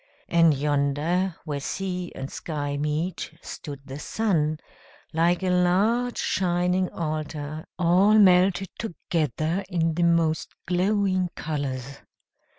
[0.29, 4.59] And yonder, where sea and sky meet, stood the sun,
[5.13, 11.99] like a large shining altar, all melted together in the most glowing colors.